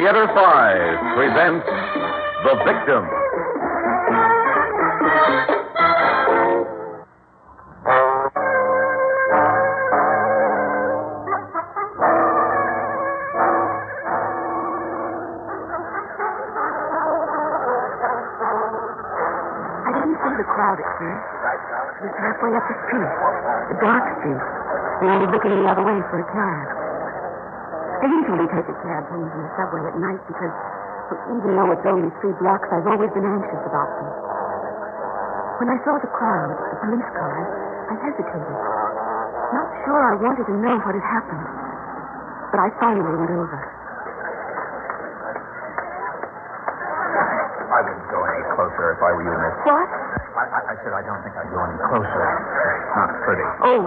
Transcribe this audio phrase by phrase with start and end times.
[0.00, 0.34] Theater 5
[1.14, 3.04] presents The Victim.
[19.84, 21.28] I didn't see the crowd at first.
[22.00, 23.04] It was halfway up the street,
[23.68, 24.40] the dark street,
[25.04, 26.89] and I was looking the other way for a cab.
[28.00, 30.54] I usually take a cab home from the subway at night because,
[31.36, 34.08] even though it's only three blocks, I've always been anxious about them.
[35.60, 37.48] When I saw the crowd, the police cars,
[37.92, 38.56] I hesitated.
[39.52, 41.44] Not sure I wanted to know what had happened.
[42.48, 43.60] But I finally went over.
[47.68, 49.56] I wouldn't go any closer if I were you, miss.
[49.68, 49.88] What?
[50.40, 52.22] I, I, I said I don't think I'd go any closer.
[52.24, 53.46] It's not pretty.
[53.60, 53.84] Oh.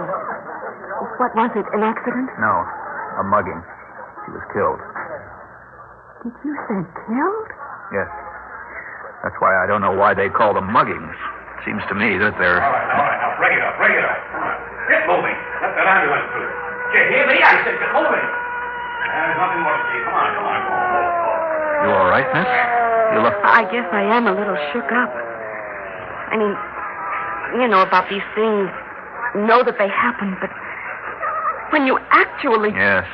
[1.18, 1.66] What was it?
[1.74, 2.30] An accident?
[2.38, 2.54] No,
[3.18, 3.58] a mugging.
[4.34, 4.82] She was killed.
[6.26, 7.48] Did you say killed?
[7.94, 8.10] Yes.
[9.22, 11.14] That's why I don't know why they call them muggings.
[11.62, 12.58] Seems to me that they're.
[12.58, 14.18] All right, all right, now break it up, break it up.
[14.34, 14.58] Come on.
[14.90, 15.38] Get moving.
[15.62, 16.50] Let that ambulance through.
[16.50, 17.38] Did you hear me?
[17.46, 18.26] I said get moving.
[18.26, 20.00] There's nothing more to see.
[20.02, 20.60] Come on, come on.
[21.86, 22.50] You all right, miss?
[23.14, 23.38] You look.
[23.46, 25.14] I guess I am a little shook up.
[25.14, 26.52] I mean,
[27.62, 28.66] you know about these things,
[29.46, 30.50] know that they happen, but
[31.70, 33.06] when you actually Yes.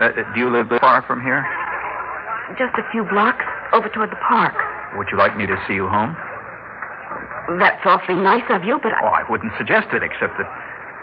[0.00, 1.44] Uh, uh, do you live far from here?
[2.58, 4.52] just a few blocks over toward the park.
[4.98, 6.12] Would you like me to see you home?
[7.58, 10.48] That's awfully nice of you, but Oh, I, I wouldn't suggest it, except that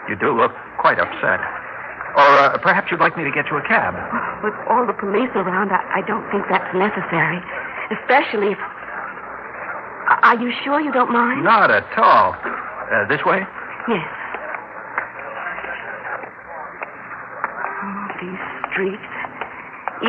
[0.08, 1.40] you do look quite upset.
[2.14, 3.94] Or uh, perhaps you'd like me to get you a cab.
[4.46, 7.42] with all the police around, I, I don't think that's necessary.
[7.98, 8.58] Especially if.
[10.22, 11.42] Are you sure you don't mind?
[11.42, 12.34] Not at all.
[12.38, 13.42] Uh, this way?
[13.90, 14.06] Yes.
[17.82, 19.10] Oh, these streets.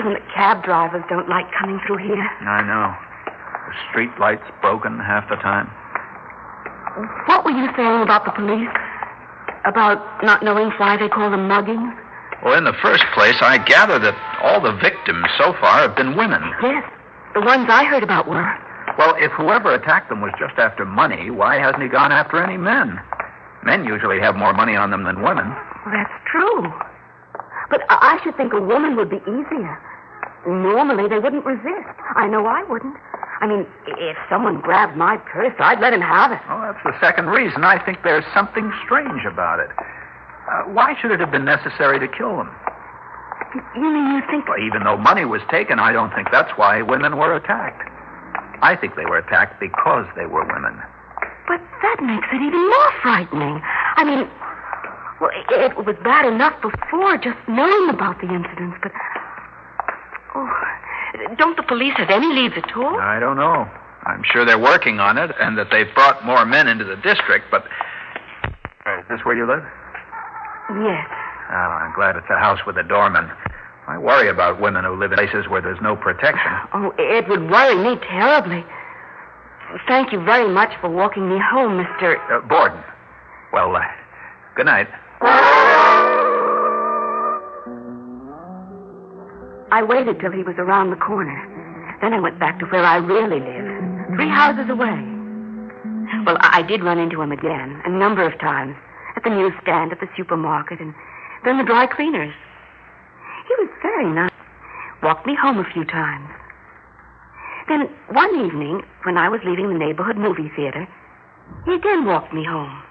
[0.01, 2.25] Even the cab drivers don't like coming through here.
[2.41, 2.89] I know.
[3.69, 5.69] The street lights broken half the time.
[7.29, 8.73] What were you saying about the police?
[9.63, 11.93] About not knowing why they call them muggings?
[12.43, 16.17] Well, in the first place, I gather that all the victims so far have been
[16.17, 16.41] women.
[16.63, 16.81] Yes.
[17.35, 18.41] The ones I heard about were.
[18.97, 22.57] Well, if whoever attacked them was just after money, why hasn't he gone after any
[22.57, 22.99] men?
[23.63, 25.45] Men usually have more money on them than women.
[25.85, 26.73] Well, that's true.
[27.69, 29.77] But I I should think a woman would be easier.
[30.47, 31.95] Normally, they wouldn't resist.
[32.15, 32.95] I know I wouldn't.
[33.41, 36.39] I mean, if someone grabbed my purse, I'd let him have it.
[36.49, 37.63] Oh, that's the second reason.
[37.63, 39.69] I think there's something strange about it.
[39.71, 42.49] Uh, why should it have been necessary to kill them?
[43.75, 44.47] You mean you think...
[44.47, 47.89] Well, even though money was taken, I don't think that's why women were attacked.
[48.61, 50.77] I think they were attacked because they were women.
[51.47, 53.61] But that makes it even more frightening.
[53.97, 54.29] I mean,
[55.19, 58.91] well, it, it was bad enough before just knowing about the incidents, but.
[60.35, 60.49] Oh,
[61.37, 62.99] don't the police have any leads at all?
[62.99, 63.69] I don't know.
[64.03, 67.45] I'm sure they're working on it and that they've brought more men into the district,
[67.51, 67.65] but.
[68.85, 69.63] Uh, Is this where you live?
[70.71, 71.05] Yes.
[71.51, 73.29] Oh, I'm glad it's a house with a doorman.
[73.87, 76.51] I worry about women who live in places where there's no protection.
[76.73, 78.63] Oh, it would worry me terribly.
[79.87, 82.15] Thank you very much for walking me home, Mr.
[82.31, 82.81] Uh, Borden.
[83.51, 83.81] Well, uh,
[84.55, 84.87] good night.
[89.71, 91.39] I waited till he was around the corner.
[92.01, 94.99] Then I went back to where I really live, three houses away.
[96.25, 98.75] Well, I did run into him again, a number of times,
[99.15, 100.93] at the newsstand, at the supermarket, and
[101.45, 102.33] then the dry cleaners.
[103.47, 104.31] He was very nice.
[105.01, 106.29] Walked me home a few times.
[107.69, 110.87] Then one evening, when I was leaving the neighborhood movie theater,
[111.65, 112.83] he again walked me home.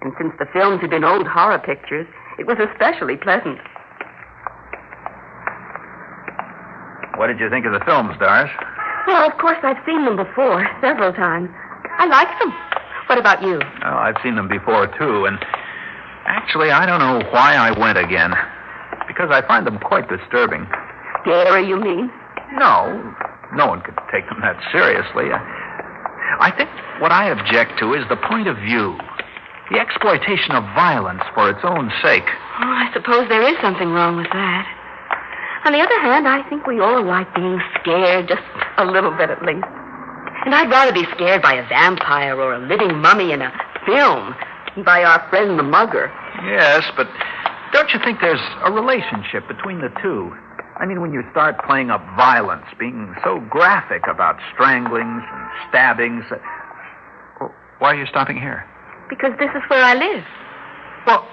[0.00, 2.06] And since the films had been old horror pictures,
[2.38, 3.58] it was especially pleasant.
[7.18, 8.48] What did you think of the films, Doris?
[9.10, 11.50] Well, of course, I've seen them before, several times.
[11.98, 12.54] I like them.
[13.10, 13.58] What about you?
[13.58, 15.36] Oh, I've seen them before, too, and
[16.26, 18.30] actually, I don't know why I went again.
[19.08, 20.64] Because I find them quite disturbing.
[21.22, 22.08] Scary, you mean?
[22.54, 22.86] No,
[23.52, 25.34] no one could take them that seriously.
[25.34, 25.42] I,
[26.38, 26.70] I think
[27.02, 28.94] what I object to is the point of view.
[29.72, 32.30] The exploitation of violence for its own sake.
[32.62, 34.77] Oh, I suppose there is something wrong with that.
[35.64, 38.42] On the other hand, I think we all like being scared, just
[38.78, 39.66] a little bit at least.
[40.44, 43.52] And I'd rather be scared by a vampire or a living mummy in a
[43.84, 44.34] film
[44.74, 46.10] than by our friend the mugger.
[46.46, 47.08] Yes, but
[47.72, 50.32] don't you think there's a relationship between the two?
[50.78, 56.24] I mean, when you start playing up violence, being so graphic about stranglings and stabbings.
[56.30, 56.36] uh,
[57.40, 58.64] well, Why are you stopping here?
[59.10, 60.24] Because this is where I live.
[61.04, 61.26] Well,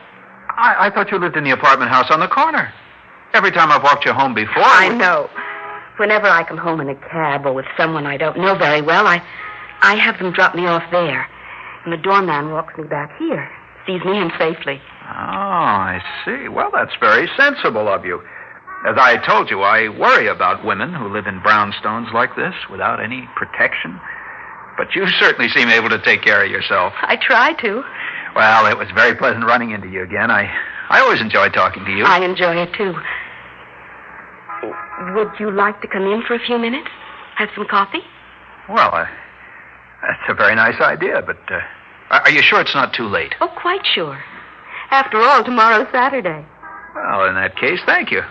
[0.57, 2.73] I, I thought you lived in the apartment house on the corner.
[3.35, 4.63] Every time I've walked you home before.
[4.63, 5.29] I know.
[5.97, 9.05] Whenever I come home in a cab or with someone I don't know very well,
[9.05, 9.21] I,
[9.81, 11.27] I have them drop me off there.
[11.83, 13.45] And the doorman walks me back here,
[13.85, 14.81] sees me in safely.
[15.03, 16.47] Oh, I see.
[16.47, 18.23] Well, that's very sensible of you.
[18.87, 23.03] As I told you, I worry about women who live in brownstones like this without
[23.03, 23.99] any protection.
[24.77, 26.93] But you certainly seem able to take care of yourself.
[27.01, 27.83] I try to.
[28.33, 30.31] Well, it was very pleasant running into you again.
[30.31, 30.49] I,
[30.89, 32.05] I always enjoy talking to you.
[32.05, 32.95] I enjoy it too.
[35.15, 36.87] Would you like to come in for a few minutes?
[37.37, 38.01] Have some coffee?
[38.69, 39.05] Well, uh,
[40.01, 41.59] that's a very nice idea, but uh,
[42.09, 43.35] are you sure it's not too late?
[43.41, 44.17] Oh, quite sure.
[44.91, 46.45] After all, tomorrow's Saturday.
[46.95, 48.21] Well, in that case, thank you.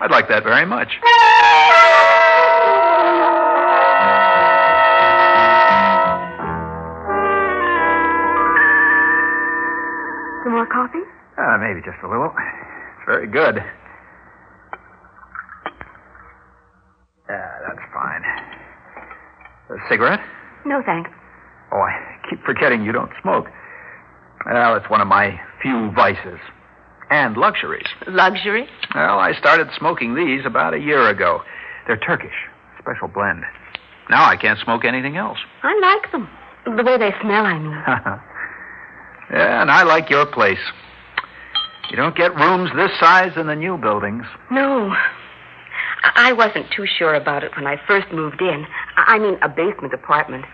[0.00, 0.88] I'd like that very much.
[10.44, 11.04] Some more coffee?
[11.36, 12.32] Uh, maybe just a little.
[12.32, 13.62] It's very good.
[17.28, 18.22] Yeah, that's fine.
[19.68, 20.20] A cigarette?
[20.64, 21.10] No, thanks.
[21.72, 23.46] Oh, I keep forgetting you don't smoke.
[24.46, 26.38] Well, it's one of my few vices.
[27.10, 27.86] And luxuries.
[28.06, 28.68] Luxury?
[28.94, 31.42] Well, I started smoking these about a year ago.
[31.86, 32.34] They're Turkish,
[32.78, 33.44] special blend.
[34.10, 35.38] Now I can't smoke anything else.
[35.62, 36.28] I like them.
[36.64, 37.72] The way they smell, I mean.
[39.32, 40.58] yeah, and I like your place.
[41.90, 44.24] You don't get rooms this size in the new buildings.
[44.50, 44.94] No.
[46.18, 48.66] I wasn't too sure about it when I first moved in.
[48.96, 50.44] I mean, a basement apartment.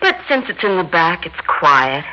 [0.00, 2.04] But since it's in the back, it's quiet.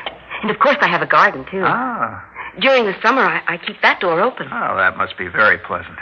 [0.41, 1.63] And of course, I have a garden, too.
[1.65, 2.23] Ah,
[2.59, 4.47] During the summer, I, I keep that door open.
[4.51, 5.97] oh, that must be very pleasant.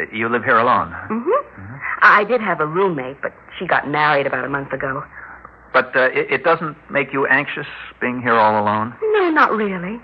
[0.00, 0.90] Uh, You live here alone?
[0.92, 1.06] huh?
[1.12, 1.76] Mm-hmm.
[2.02, 5.04] I did have a roommate, but she got married about a month ago.
[5.72, 7.66] But uh, it, it doesn't make you anxious
[8.00, 8.94] being here all alone?
[9.12, 10.00] No, not really.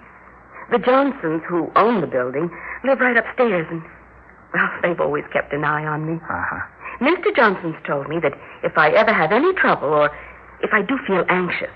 [0.71, 2.51] The Johnsons, who own the building,
[2.85, 3.83] live right upstairs, and,
[4.55, 6.15] well, they've always kept an eye on me.
[6.15, 6.61] Uh-huh.
[7.01, 7.35] Mr.
[7.35, 8.33] Johnson's told me that
[8.63, 10.11] if I ever have any trouble or
[10.63, 11.71] if I do feel anxious,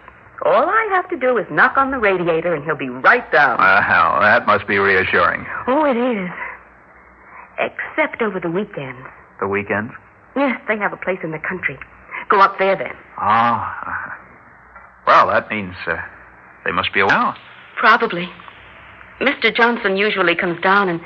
[0.44, 3.58] all I have to do is knock on the radiator and he'll be right down.
[3.58, 5.46] Well, that must be reassuring.
[5.66, 6.28] oh, it is.
[7.58, 9.06] Except over the weekends.
[9.40, 9.92] The weekends?
[10.36, 11.78] Yes, they have a place in the country.
[12.28, 12.92] Go up there then.
[13.18, 13.80] Ah.
[13.80, 14.10] uh-huh.
[15.06, 15.96] Well, that means uh,
[16.64, 17.36] they must be away now.
[17.78, 18.28] Probably.
[19.20, 19.54] Mr.
[19.54, 21.00] Johnson usually comes down and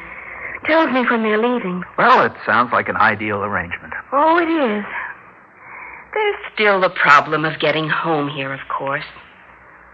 [0.66, 1.82] tells me when they're leaving.
[1.96, 3.94] Well, it sounds like an ideal arrangement.
[4.12, 4.84] Oh, it is.
[6.14, 9.04] There's still the problem of getting home here, of course.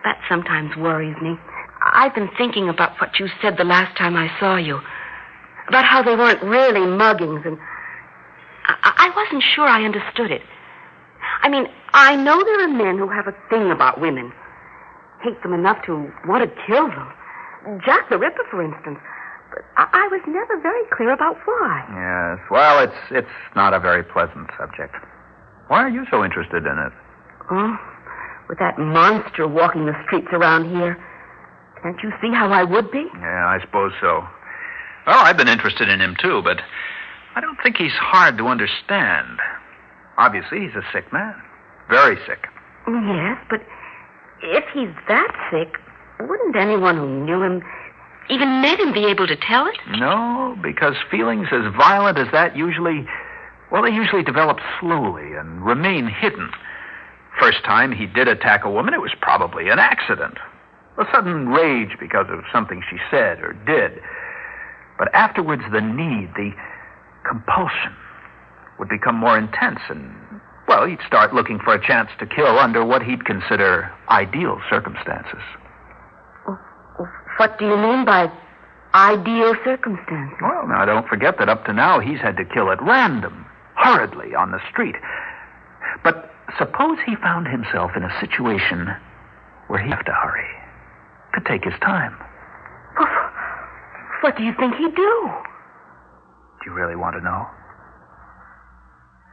[0.04, 1.36] That sometimes worries me.
[1.82, 4.80] I've been thinking about what you said the last time I saw you.
[5.68, 7.58] About how they weren't really muggings, and
[8.66, 10.42] I, I wasn't sure I understood it.
[11.42, 14.32] I mean, I know there are men who have a thing about women.
[15.22, 17.12] Hate them enough to want to kill them.
[17.84, 18.98] Jack the Ripper, for instance.
[19.54, 21.84] But I, I was never very clear about why.
[21.94, 22.44] Yes.
[22.50, 24.94] Well, it's it's not a very pleasant subject.
[25.68, 26.92] Why are you so interested in it?
[27.50, 27.76] Oh,
[28.48, 30.98] with that monster walking the streets around here.
[31.82, 33.06] Can't you see how I would be?
[33.14, 34.26] Yeah, I suppose so.
[35.06, 36.60] Well, I've been interested in him too, but
[37.36, 39.38] I don't think he's hard to understand.
[40.16, 41.34] Obviously, he's a sick man.
[41.90, 42.46] Very sick.
[42.88, 43.60] Yes, but
[44.42, 45.76] if he's that sick,
[46.20, 47.62] wouldn't anyone who knew him,
[48.30, 49.76] even him, be able to tell it?
[49.98, 53.06] No, because feelings as violent as that usually,
[53.70, 56.50] well, they usually develop slowly and remain hidden.
[57.40, 60.38] First time he did attack a woman, it was probably an accident.
[60.98, 64.00] A sudden rage because of something she said or did.
[64.98, 66.52] But afterwards, the need, the
[67.28, 67.96] compulsion,
[68.78, 70.14] would become more intense, and,
[70.68, 75.42] well, he'd start looking for a chance to kill under what he'd consider ideal circumstances.
[77.36, 78.30] What do you mean by
[78.94, 80.38] ideal circumstances?
[80.40, 84.34] Well, now don't forget that up to now he's had to kill at random, hurriedly
[84.34, 84.94] on the street.
[86.02, 88.88] But suppose he found himself in a situation
[89.68, 90.48] where he'd have to hurry.
[91.32, 92.16] Could take his time.
[94.20, 95.30] What do you think he'd do?
[96.62, 97.46] Do you really want to know?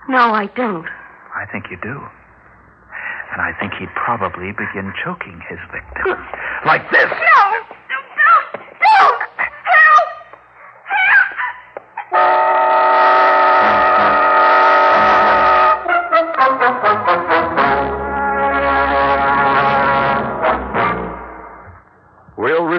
[0.10, 0.88] No, I don't.
[1.36, 1.96] I think you do.
[3.32, 6.18] And I think he'd probably begin choking his victim.
[6.64, 7.10] Like this.
[7.10, 7.51] No!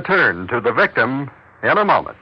[0.02, 1.30] Return to the victim
[1.62, 2.18] in a moment.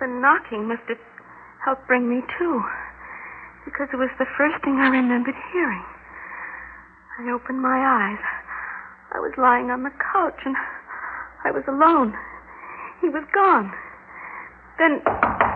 [0.00, 0.98] The knocking must have
[1.64, 2.62] helped bring me to,
[3.64, 5.84] because it was the first thing I remembered hearing.
[7.22, 8.18] I opened my eyes.
[9.14, 10.56] I was lying on the couch, and
[11.46, 12.18] I was alone.
[13.00, 13.70] He was gone.
[14.74, 14.98] Then,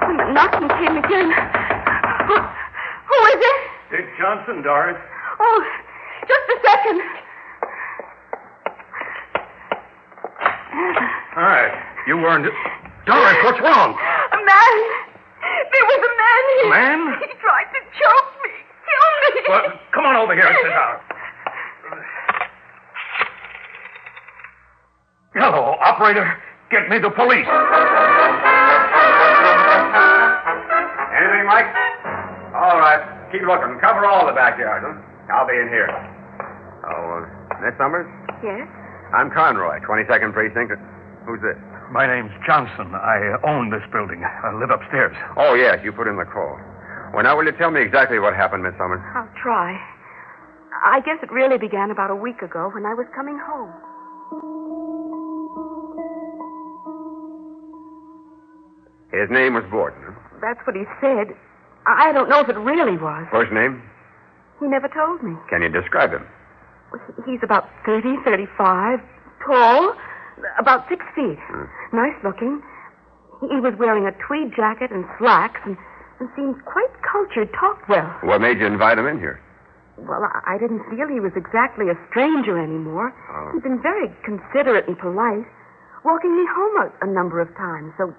[0.07, 1.27] when the knocking came again,
[2.31, 3.59] who, who is it?
[3.91, 4.95] Dick Johnson, Doris.
[5.43, 5.59] Oh,
[6.31, 7.03] just a second.
[11.35, 11.75] All right.
[12.07, 12.47] You weren't.
[13.11, 13.91] Doris, what's wrong?
[13.99, 14.77] A man.
[15.75, 16.67] There was a man here.
[16.67, 17.01] A Man?
[17.27, 18.55] He tried to choke me,
[18.87, 19.43] kill me.
[19.51, 21.06] Well, come on over here and sit down.
[25.97, 26.29] Operator.
[26.71, 27.49] Get me the police.
[31.17, 31.73] Anything, Mike?
[32.53, 33.01] All right.
[33.33, 33.81] Keep looking.
[33.81, 34.85] Cover all the backyards.
[34.85, 35.33] huh?
[35.33, 35.89] I'll be in here.
[36.85, 38.05] Oh, uh, Miss Summers?
[38.45, 38.69] Yes?
[39.17, 40.73] I'm Conroy, 22nd Precinct.
[41.25, 41.57] Who's this?
[41.91, 42.93] My name's Johnson.
[42.95, 44.23] I own this building.
[44.23, 45.17] I live upstairs.
[45.39, 46.59] Oh, yes, you put in the call.
[47.15, 49.01] Well, now, will you tell me exactly what happened, Miss Summers?
[49.15, 49.79] I'll try.
[50.85, 53.73] I guess it really began about a week ago when I was coming home.
[59.17, 60.15] His name was Borden.
[60.41, 61.33] That's what he said.
[61.87, 63.27] I don't know if it really was.
[63.31, 63.81] First name?
[64.61, 65.33] He never told me.
[65.49, 66.27] Can you describe him?
[67.25, 69.01] He's about 30, 35,
[69.45, 69.95] tall,
[70.59, 71.39] about six feet.
[71.49, 71.65] Hmm.
[71.97, 72.61] Nice looking.
[73.41, 75.77] He was wearing a tweed jacket and slacks and,
[76.21, 78.09] and seemed quite cultured, talked well.
[78.23, 79.41] What made you invite him in here?
[79.99, 83.13] Well, I I didn't feel he was exactly a stranger anymore.
[83.33, 83.51] Oh.
[83.53, 85.45] He'd been very considerate and polite,
[86.05, 87.93] walking me home a, a number of times.
[87.97, 88.13] So,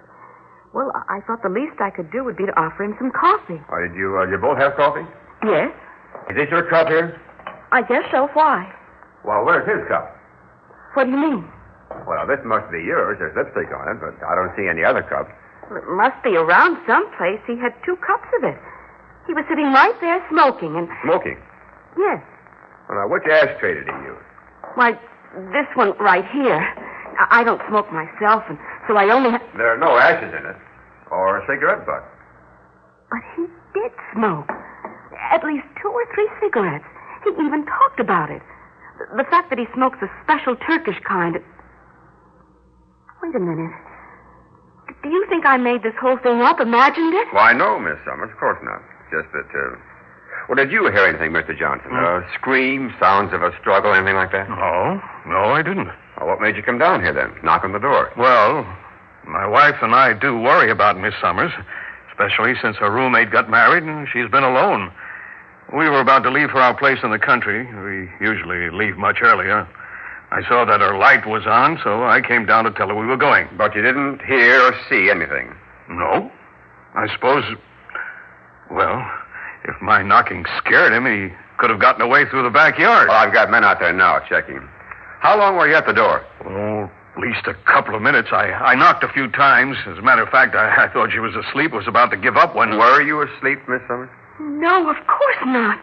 [0.78, 3.58] well, I thought the least I could do would be to offer him some coffee.
[3.58, 5.06] Oh, did you, uh, you both have coffee?
[5.44, 5.74] Yes?
[6.30, 7.18] Is this your cup here?
[7.74, 8.30] I guess so.
[8.38, 8.70] Why?
[9.26, 10.14] Well, where's his cup?
[10.94, 11.42] What do you mean?
[12.08, 13.18] Well, this must be yours.
[13.20, 15.28] There's lipstick on it, but I don't see any other cup.
[15.70, 17.42] Well, it must be around someplace.
[17.48, 18.58] He had two cups of it.
[19.26, 21.36] He was sitting right there smoking, and Smoking.
[22.00, 22.22] yes,
[22.88, 24.24] Well, now, which ashtray did he use?
[24.76, 24.94] why,
[25.52, 26.56] this one right here.
[27.20, 28.58] I I don't smoke myself, and
[28.88, 29.32] so I only.
[29.32, 30.56] Ha- There are no ashes in it.
[31.12, 32.04] Or a cigarette butt.
[33.10, 34.50] but he did smoke.
[35.32, 36.86] At least two or three cigarettes.
[37.24, 38.42] He even talked about it.
[39.00, 41.36] The, the fact that he smokes a special Turkish kind.
[43.22, 43.74] Wait a minute.
[45.04, 47.28] Do you think I made this whole thing up, imagined it?
[47.32, 48.32] Why, no, Miss Summers.
[48.32, 48.82] Of course not.
[49.12, 49.76] Just that, uh...
[50.48, 51.58] Well, did you hear anything, Mr.
[51.58, 51.92] Johnson?
[51.92, 54.48] A scream, sounds of a struggle, anything like that?
[54.50, 55.88] No, no, I didn't.
[56.18, 57.36] Well, what made you come down here, then?
[57.44, 58.12] Knock on the door.
[58.18, 58.64] Well,
[59.28, 61.52] my wife and I do worry about Miss Summers,
[62.10, 64.92] especially since her roommate got married and she's been alone.
[65.74, 67.66] We were about to leave for our place in the country.
[67.66, 69.68] We usually leave much earlier.
[70.32, 73.06] I saw that her light was on, so I came down to tell her we
[73.06, 73.48] were going.
[73.58, 75.54] But you didn't hear or see anything.
[75.90, 76.32] No.
[76.96, 77.44] I suppose.
[78.72, 79.06] Well,
[79.66, 83.08] if my knocking scared him, he could have gotten away through the backyard.
[83.10, 84.68] Well, I've got men out there now checking.
[85.20, 86.26] How long were you at the door?
[86.46, 88.30] Oh, at least a couple of minutes.
[88.32, 89.76] I, I knocked a few times.
[89.88, 92.38] As a matter of fact, I, I thought she was asleep, was about to give
[92.38, 92.78] up when.
[92.78, 94.10] Were you asleep, Miss Summers?
[94.40, 95.82] No, of course not.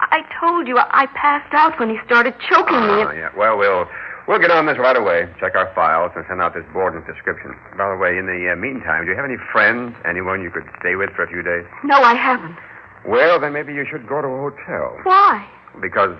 [0.00, 3.02] I told you I I passed out when he started choking me.
[3.02, 3.30] Oh, yeah.
[3.36, 3.86] Well, we'll
[4.28, 5.26] we'll get on this right away.
[5.40, 7.58] Check our files and send out this Borden's description.
[7.76, 10.64] By the way, in the uh, meantime, do you have any friends, anyone you could
[10.78, 11.66] stay with for a few days?
[11.82, 12.56] No, I haven't.
[13.04, 14.96] Well, then maybe you should go to a hotel.
[15.02, 15.42] Why?
[15.80, 16.16] Because,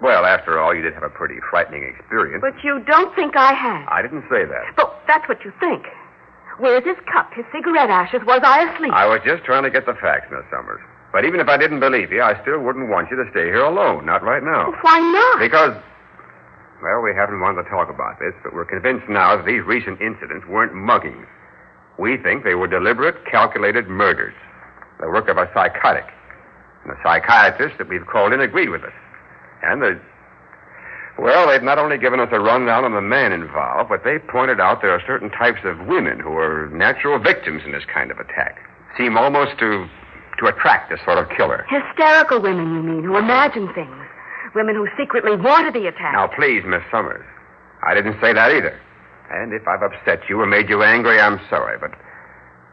[0.00, 2.40] well, after all, you did have a pretty frightening experience.
[2.40, 3.88] But you don't think I have.
[3.88, 4.76] I didn't say that.
[4.76, 5.86] But that's what you think.
[6.58, 8.20] Where's his cup, his cigarette ashes?
[8.26, 8.92] Was I asleep?
[8.92, 10.80] I was just trying to get the facts, Miss Summers.
[11.12, 13.64] But even if I didn't believe you, I still wouldn't want you to stay here
[13.64, 14.06] alone.
[14.06, 14.74] Not right now.
[14.82, 15.40] Why not?
[15.40, 15.74] Because,
[16.82, 20.00] well, we haven't wanted to talk about this, but we're convinced now that these recent
[20.00, 21.26] incidents weren't muggings.
[21.98, 24.34] We think they were deliberate, calculated murders.
[25.00, 26.06] The work of a psychotic.
[26.84, 28.92] And the psychiatrist that we've called in agreed with us.
[29.62, 30.00] And the.
[31.18, 34.60] Well, they've not only given us a rundown on the man involved, but they pointed
[34.60, 38.18] out there are certain types of women who are natural victims in this kind of
[38.18, 38.58] attack.
[38.96, 39.88] Seem almost to
[40.38, 41.66] to attract this sort of killer.
[41.68, 43.96] Hysterical women, you mean, who imagine things.
[44.54, 46.14] Women who secretly wanted the attack.
[46.14, 47.24] Now, please, Miss Summers.
[47.86, 48.78] I didn't say that either.
[49.30, 51.76] And if I've upset you or made you angry, I'm sorry.
[51.78, 51.90] But,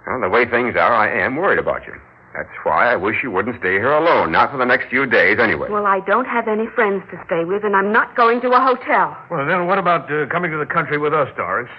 [0.08, 1.94] well, the way things are, I am worried about you.
[2.36, 4.32] That's why I wish you wouldn't stay here alone.
[4.32, 5.70] Not for the next few days, anyway.
[5.70, 8.60] Well, I don't have any friends to stay with, and I'm not going to a
[8.60, 9.16] hotel.
[9.32, 11.70] Well, then what about uh, coming to the country with us, Doris?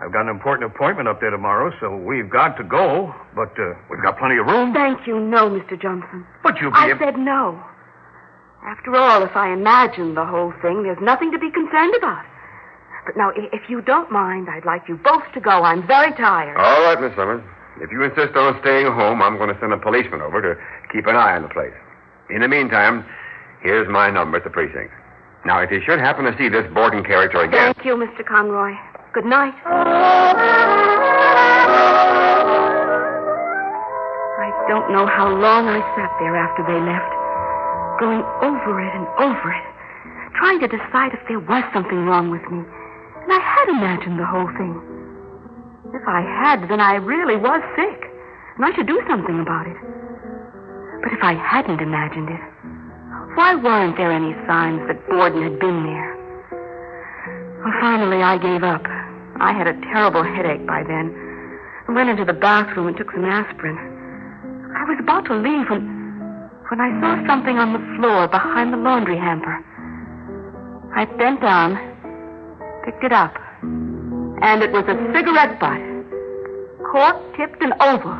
[0.00, 3.14] I've got an important appointment up there tomorrow, so we've got to go.
[3.36, 4.74] But uh, we've got plenty of room.
[4.74, 5.80] Thank you, no, Mr.
[5.80, 6.26] Johnson.
[6.42, 7.62] But you'll be I said no.
[8.66, 12.24] After all, if I imagine the whole thing, there's nothing to be concerned about.
[13.06, 15.62] But now, if you don't mind, I'd like you both to go.
[15.62, 16.56] I'm very tired.
[16.56, 17.42] All right, Miss Summers.
[17.80, 20.54] If you insist on staying home, I'm going to send a policeman over to
[20.92, 21.72] keep an eye on the place.
[22.28, 23.06] In the meantime,
[23.62, 24.92] here's my number at the precinct.
[25.46, 27.72] Now, if you should happen to see this Borden character again.
[27.72, 28.20] Thank you, Mr.
[28.20, 28.76] Conroy.
[29.14, 29.54] Good night.
[34.36, 37.10] I don't know how long I sat there after they left,
[37.98, 39.64] going over it and over it,
[40.36, 42.60] trying to decide if there was something wrong with me.
[43.24, 44.99] And I had imagined the whole thing.
[45.94, 47.98] If I had, then I really was sick,
[48.56, 49.76] and I should do something about it.
[51.02, 52.40] But if I hadn't imagined it,
[53.34, 56.10] why weren't there any signs that Borden had been there?
[57.64, 58.86] Well, finally, I gave up.
[59.40, 61.10] I had a terrible headache by then.
[61.88, 63.74] I went into the bathroom and took some aspirin.
[64.76, 65.90] I was about to leave when,
[66.70, 69.58] when I saw something on the floor behind the laundry hamper.
[70.94, 71.74] I bent down,
[72.84, 73.34] picked it up,
[74.42, 75.80] and it was a cigarette butt,
[76.90, 78.16] cork tipped and oval.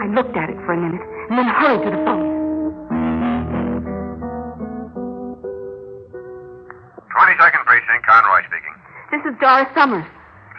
[0.00, 2.24] I looked at it for a minute and then hurried to the phone.
[7.12, 8.74] 22nd Precinct, Conroy speaking.
[9.10, 10.06] This is Doris Summers.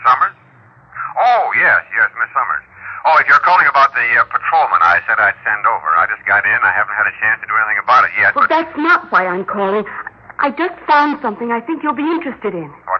[0.05, 0.35] Summers?
[1.19, 2.63] Oh, yes, yes, Miss Summers.
[3.07, 6.21] Oh, if you're calling about the uh, patrolman I said I'd send over, I just
[6.27, 6.59] got in.
[6.61, 8.35] I haven't had a chance to do anything about it yet.
[8.35, 9.87] Well, but that's not why I'm calling.
[10.39, 12.67] I just found something I think you'll be interested in.
[12.67, 12.98] that?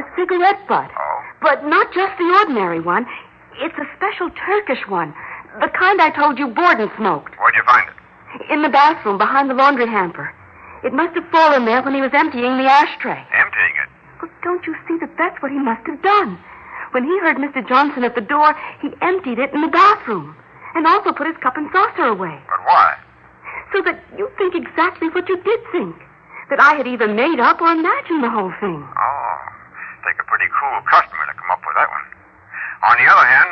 [0.00, 0.88] A cigarette butt.
[0.96, 3.04] Oh, But not just the ordinary one.
[3.60, 5.12] It's a special Turkish one.
[5.60, 7.36] The kind I told you Borden smoked.
[7.38, 8.50] where'd you find it?
[8.50, 10.32] In the bathroom behind the laundry hamper.
[10.82, 13.20] It must have fallen there when he was emptying the ashtray.
[13.36, 13.88] Emptying it.
[14.22, 16.38] Well, don't you see that that's what he must have done?
[16.92, 17.60] When he heard Mr.
[17.68, 20.34] Johnson at the door, he emptied it in the bathroom.
[20.74, 22.40] And also put his cup and saucer away.
[22.48, 22.96] But why?
[23.74, 25.96] So that you think exactly what you did think.
[26.48, 28.80] That I had either made up or imagined the whole thing.
[28.82, 29.29] Oh, take a pretty
[30.60, 32.06] cool customer to come up with that one.
[32.84, 33.50] On the other hand,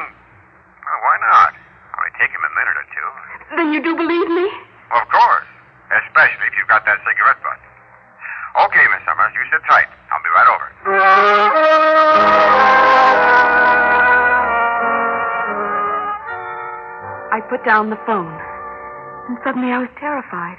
[0.85, 1.53] well, why not?
[1.97, 3.09] Only take him a minute or two.
[3.57, 4.47] Then you do believe me?
[4.93, 5.49] Of course.
[5.89, 7.57] Especially if you've got that cigarette butt.
[8.69, 9.89] Okay, Miss Summers, you sit tight.
[10.13, 10.69] I'll be right over.
[17.33, 18.37] I put down the phone,
[19.29, 20.59] and suddenly I was terrified.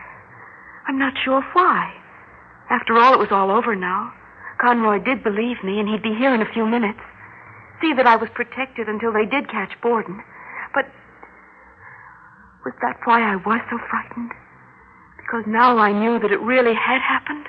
[0.87, 1.93] I'm not sure why.
[2.69, 4.13] After all, it was all over now.
[4.59, 6.99] Conroy did believe me, and he'd be here in a few minutes.
[7.81, 10.21] See that I was protected until they did catch Borden.
[10.73, 10.85] But
[12.65, 14.31] was that why I was so frightened?
[15.17, 17.47] Because now I knew that it really had happened?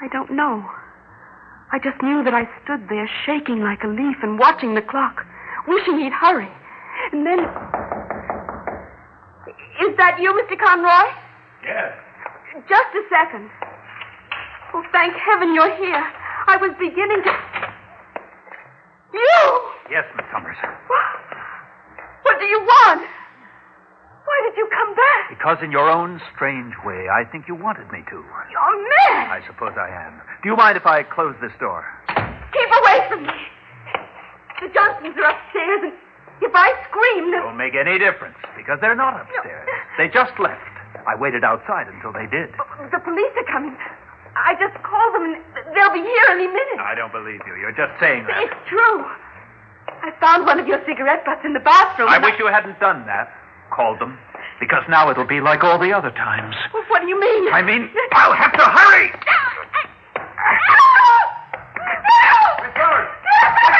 [0.00, 0.66] I don't know.
[1.70, 5.24] I just knew that I stood there shaking like a leaf and watching the clock,
[5.68, 6.50] wishing he'd hurry.
[7.12, 7.38] And then.
[9.86, 10.58] Is that you, Mr.
[10.58, 11.08] Conroy?
[11.64, 11.94] Yes.
[12.68, 13.48] Just a second.
[14.74, 16.04] Oh, thank heaven you're here.
[16.48, 17.32] I was beginning to.
[19.12, 19.40] You!
[19.90, 20.56] Yes, Miss Summers.
[20.88, 21.06] What
[22.24, 23.04] What do you want?
[24.24, 25.28] Why did you come back?
[25.28, 28.16] Because in your own strange way, I think you wanted me to.
[28.22, 28.78] You're
[29.10, 29.28] mad.
[29.28, 30.22] I suppose I am.
[30.42, 31.84] Do you mind if I close this door?
[32.08, 33.38] Keep away from me.
[34.62, 35.94] The Johnsons are upstairs, and
[36.40, 37.44] if I scream, they'll.
[37.50, 39.68] Won't make any difference because they're not upstairs.
[39.98, 40.62] They just left.
[41.04, 42.54] I waited outside until they did.
[42.56, 43.76] Oh, the police are coming.
[44.36, 45.36] I just called them, and
[45.76, 46.80] they'll be here any minute.
[46.80, 47.54] I don't believe you.
[47.60, 48.42] You're just saying that.
[48.42, 49.04] It's true.
[50.02, 52.08] I found one of your cigarette butts in the bathroom.
[52.08, 53.28] I wish you hadn't done that.
[53.70, 54.18] Called them.
[54.58, 56.54] Because now it'll be like all the other times.
[56.72, 57.52] Well, What do you mean?
[57.52, 59.10] I mean, I'll have to hurry.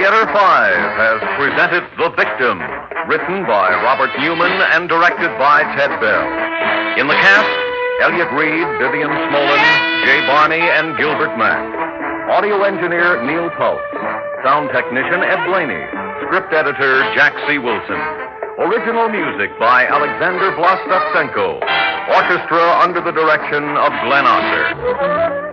[0.00, 2.56] Theater 5 has presented The Victim,
[3.04, 6.24] written by Robert Newman and directed by Ted Bell.
[6.96, 7.52] In the cast,
[8.00, 9.60] Elliott Reid, Vivian Smolin,
[10.08, 11.60] Jay Barney, and Gilbert Mack.
[12.32, 13.84] Audio engineer Neil Pulse.
[14.40, 15.84] Sound technician Ed Blaney.
[16.24, 17.60] Script editor Jack C.
[17.60, 18.00] Wilson.
[18.56, 21.60] Original music by Alexander Vlastotsenko.
[22.08, 25.49] Orchestra under the direction of Glenn Osser.